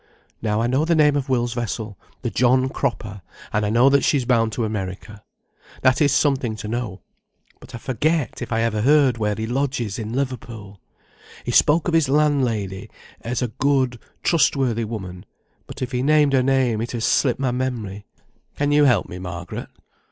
[0.41, 3.21] "Now I know the name of Will's vessel the John Cropper;
[3.53, 5.21] and I know that she is bound to America.
[5.83, 7.01] That is something to know.
[7.59, 10.81] But I forget, if I ever heard, where he lodges in Liverpool.
[11.45, 12.89] He spoke of his landlady,
[13.21, 15.23] as a good, trustworthy woman;
[15.67, 18.07] but if he named her name, it has slipped my memory.
[18.55, 19.69] Can you help me, Margaret?"